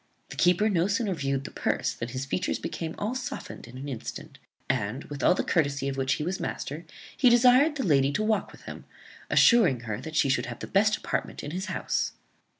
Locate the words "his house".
11.51-12.13